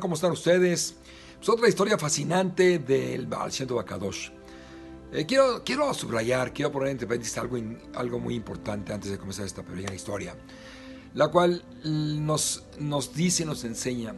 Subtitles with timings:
[0.00, 0.94] ¿Cómo están ustedes?
[1.40, 4.30] Es otra historia fascinante del Baal Bakadosh.
[5.12, 7.56] Eh, quiero, quiero subrayar, quiero poner entre paréntesis algo,
[7.94, 10.36] algo muy importante antes de comenzar esta pequeña historia,
[11.14, 14.14] la cual nos, nos dice, nos enseña,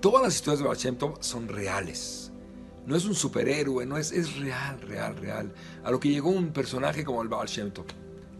[0.00, 2.30] todas las historias de Baal son reales.
[2.86, 5.52] No es un superhéroe, no es, es real, real, real.
[5.84, 7.48] A lo que llegó un personaje como el Baal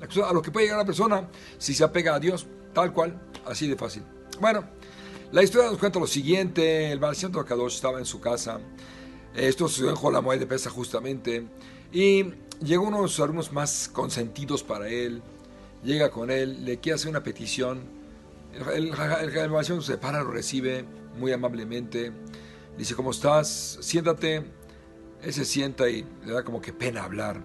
[0.01, 1.29] A lo que puede llegar una persona
[1.59, 4.03] si se apega a Dios, tal cual, así de fácil.
[4.41, 4.65] Bueno,
[5.33, 8.61] la historia nos cuenta lo siguiente, el Baal Kadosh estaba en su casa,
[9.35, 11.47] esto sucedió en Jolamoed de Pesa justamente,
[11.93, 12.25] y
[12.63, 15.23] llegó uno de sus alumnos más consentidos para él,
[15.83, 17.83] llega con él, le quiere hacer una petición,
[18.55, 20.85] el, el, se para, lo recibe
[21.19, 22.13] muy amablemente,
[22.79, 23.79] dice, ¿cómo estás?
[23.81, 24.45] Siéntate,
[25.23, 27.43] él se sienta y le da como que pena hablar,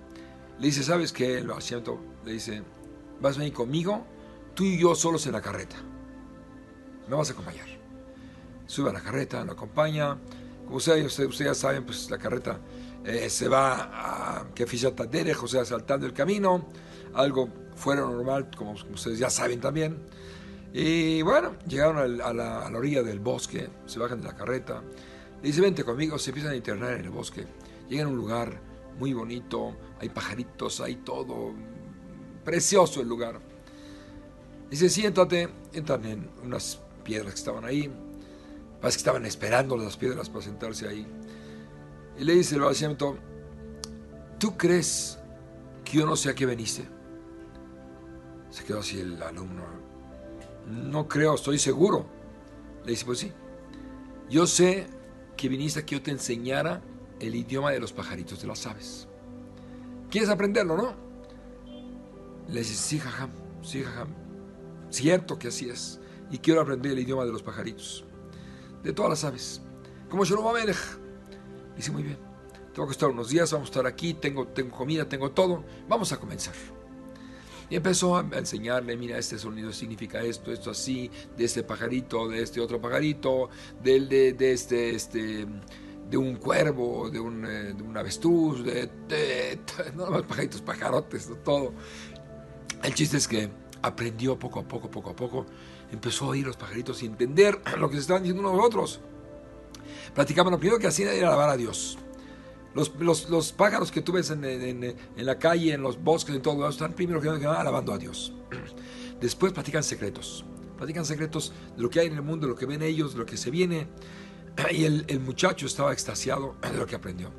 [0.59, 1.37] le dice, ¿sabes qué?
[1.37, 1.61] El Baal
[2.25, 2.63] le dice,
[3.21, 4.05] vas a venir conmigo,
[4.53, 5.77] tú y yo solos en la carreta,
[7.07, 7.73] me vas a acompañar
[8.73, 10.17] sube a la carreta, lo acompaña.
[10.65, 12.59] Como ustedes, ustedes ya saben, pues la carreta
[13.05, 16.67] eh, se va a que o sea, saltando el camino,
[17.13, 19.97] algo fuera normal, como, ustedes ya saben también.
[20.73, 22.33] Y bueno, llegaron a la, a
[22.71, 24.81] la, orilla del bosque, se bajan de la carreta,
[25.41, 27.45] le dice, vente conmigo, se empiezan a internar en el bosque.
[27.89, 28.59] Llegan a un lugar
[28.99, 31.53] muy bonito, hay pajaritos, hay todo,
[32.43, 33.39] precioso el lugar.
[34.69, 37.91] Dice, siéntate, entran en unas piedras que estaban ahí,
[38.83, 41.07] Parece que estaban esperando las piedras para sentarse ahí.
[42.19, 43.17] Y le dice el vaciamiento,
[44.37, 45.17] ¿tú crees
[45.85, 46.83] que yo no sé a qué veniste?
[48.49, 49.63] Se quedó así el alumno.
[50.67, 52.05] No creo, estoy seguro.
[52.83, 53.31] Le dice, pues sí.
[54.29, 54.87] Yo sé
[55.37, 56.81] que viniste a que yo te enseñara
[57.27, 59.07] el idioma de los pajaritos, de las aves.
[60.09, 60.95] ¿Quieres aprenderlo, no?
[62.49, 64.09] Le dice, sí, jajam, sí, jajam.
[64.89, 65.99] Cierto que así es.
[66.29, 68.05] Y quiero aprender el idioma de los pajaritos
[68.83, 69.61] de todas las aves.
[70.09, 70.77] Como Shalom Amelech.
[71.75, 72.17] Dice, muy bien,
[72.73, 76.11] tengo que estar unos días, vamos a estar aquí, tengo, tengo comida, tengo todo, vamos
[76.11, 76.53] a comenzar.
[77.69, 82.43] Y empezó a enseñarle, mira, este sonido significa esto, esto así, de este pajarito, de
[82.43, 83.49] este otro pajarito,
[83.81, 85.47] del, de, de este, este,
[86.13, 89.59] de un cuervo, de un, eh, de un avestruz, de, de,
[89.95, 91.73] no más pajaritos, pajarotes, de todo.
[92.83, 93.49] El chiste es que
[93.81, 95.47] aprendió poco a poco, poco a poco,
[95.91, 98.99] empezó a oír los pajaritos y entender lo que se estaban diciendo unos a otros.
[100.13, 101.97] Platicaban, lo primero que hacían era alabar a Dios.
[102.75, 107.21] Los, pájaros que tú ves en, la calle, en los bosques, en todo, están primero
[107.21, 108.33] que nada alabando a Dios.
[109.19, 110.45] Después platican secretos.
[110.77, 113.19] Platican secretos de lo que hay en el mundo, de lo que ven ellos, de
[113.19, 113.87] lo que se viene.
[114.71, 117.31] Y el, muchacho estaba extasiado de lo que aprendió.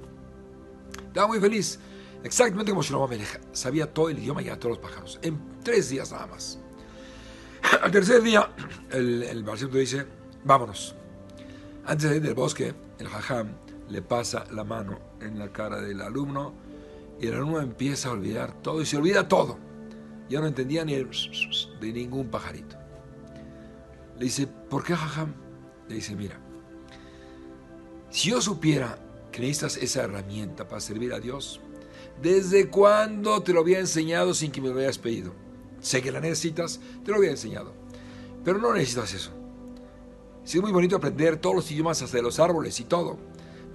[1.06, 1.78] Estaba muy feliz.
[2.22, 3.40] Exactamente como Shlomo Melech.
[3.52, 5.18] Sabía todo el idioma y a todos los pájaros.
[5.22, 6.58] En tres días nada más.
[7.82, 8.50] Al tercer día,
[8.90, 10.06] el, el dice,
[10.44, 10.94] vámonos.
[11.86, 13.52] Antes de ir del bosque, el jajam
[13.88, 16.54] le pasa la mano en la cara del alumno
[17.20, 19.58] y el alumno empieza a olvidar todo y se olvida todo.
[20.28, 21.08] Ya no entendía ni el
[21.80, 22.76] de ningún pajarito.
[24.18, 25.34] Le dice, ¿por qué jajam?
[25.88, 26.40] Le dice, mira,
[28.14, 28.96] si yo supiera
[29.32, 31.60] que necesitas esa herramienta para servir a Dios,
[32.22, 35.32] ¿desde cuándo te lo había enseñado sin que me lo hayas pedido?
[35.80, 37.72] sé que la necesitas, te lo había enseñado.
[38.44, 39.32] Pero no necesitas eso.
[40.44, 43.18] Sí es muy bonito aprender todos los idiomas hasta de los árboles y todo,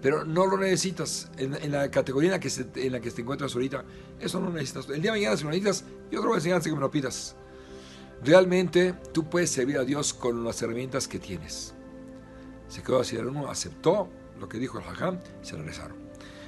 [0.02, 3.54] pero no lo necesitas en, la categoría en la, que en la que te encuentras
[3.54, 3.84] ahorita.
[4.22, 4.88] Eso no necesitas.
[4.88, 6.80] El día de mañana si lo necesitas, yo te lo voy a enseñar que me
[6.80, 7.36] lo pidas.
[8.24, 11.74] Realmente tú puedes servir a Dios con las herramientas que tienes.
[12.70, 14.08] Se quedó así, el uno aceptó
[14.40, 15.98] lo que dijo el hajam se regresaron.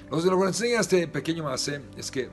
[0.09, 2.29] Lo que nos enseña este pequeño macé es que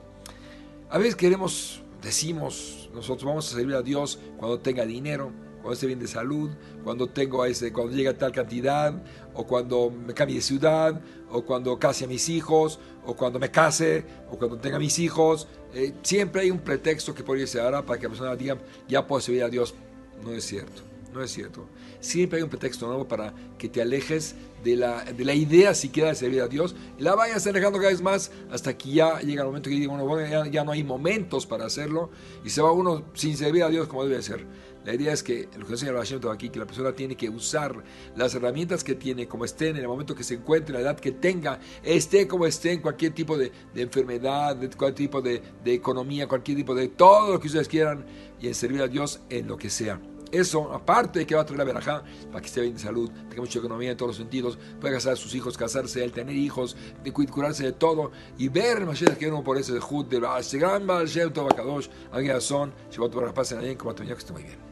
[0.89, 5.87] a veces queremos decimos, nosotros vamos a servir a Dios cuando tenga dinero, cuando esté
[5.87, 6.49] bien de salud,
[6.83, 8.93] cuando tengo ese, cuando llegue a tal cantidad,
[9.33, 13.51] o cuando me cambie de ciudad, o cuando case a mis hijos, o cuando me
[13.51, 15.47] case, o cuando tenga mis hijos.
[15.73, 18.57] Eh, siempre hay un pretexto que podría ser ahora para que la persona diga,
[18.87, 19.75] ya puedo servir a Dios.
[20.23, 20.81] No es cierto,
[21.13, 21.67] no es cierto.
[21.99, 26.09] Siempre hay un pretexto nuevo para que te alejes de la, de la idea siquiera
[26.09, 29.47] de servir a Dios, la vayas alejando cada vez más hasta que ya llega el
[29.47, 32.09] momento que diga, bueno, ya, no hay momentos para hacerlo
[32.43, 34.45] y se va uno sin servir a Dios como debe ser.
[34.85, 37.83] La idea es que, lo que enseña el aquí, que la persona tiene que usar
[38.15, 40.99] las herramientas que tiene, como esté en el momento que se encuentre, en la edad
[40.99, 45.41] que tenga, esté como esté en cualquier tipo de, de enfermedad, de cualquier tipo de,
[45.63, 48.05] de economía, cualquier tipo de todo lo que ustedes quieran,
[48.39, 49.99] y en servir a Dios en lo que sea.
[50.31, 53.09] Eso, aparte de que va a traer la verajá para que esté bien de salud,
[53.29, 56.35] tenga mucha economía en todos los sentidos, pueda casar a sus hijos, casarse, él tener
[56.35, 60.59] hijos, de curarse de todo y ver Mashiach que uno por ese Jud de ese
[60.59, 64.43] gran Baal Shem Tov Akadosh, alguien son, Shabbat Baruch, pasen ahí, como que esté muy
[64.43, 64.68] bien.